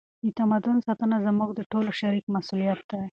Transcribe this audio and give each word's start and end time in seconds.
د 0.25 0.27
تمدن 0.39 0.77
ساتنه 0.87 1.17
زموږ 1.27 1.49
د 1.55 1.61
ټولو 1.71 1.89
شریک 1.99 2.25
مسؤلیت 2.35 2.79
دی. 2.91 3.01